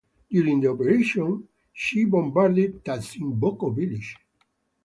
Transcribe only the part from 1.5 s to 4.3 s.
she bombarded Tasimboko village.